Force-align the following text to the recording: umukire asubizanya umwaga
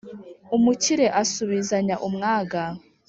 umukire 0.55 1.05
asubizanya 1.21 1.95
umwaga 2.07 2.61